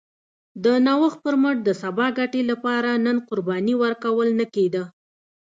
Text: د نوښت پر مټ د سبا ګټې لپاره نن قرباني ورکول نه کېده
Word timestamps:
د 0.63 0.65
نوښت 0.85 1.19
پر 1.25 1.35
مټ 1.41 1.57
د 1.63 1.69
سبا 1.81 2.07
ګټې 2.17 2.41
لپاره 2.51 2.89
نن 3.05 3.17
قرباني 3.29 3.75
ورکول 3.83 4.27
نه 4.39 4.45
کېده 4.53 4.83